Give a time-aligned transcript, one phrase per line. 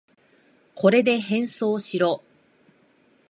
[0.73, 2.23] これで変装しろ。